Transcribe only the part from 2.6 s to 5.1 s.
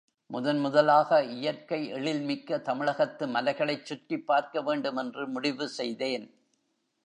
தமிழகத்து மலைகளைச் சுற்றிப் பார்க்கவேண்டும்